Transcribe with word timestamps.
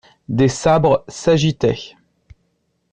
Des 0.29 0.47
sabres 0.47 1.05
s'agitaient. 1.09 1.95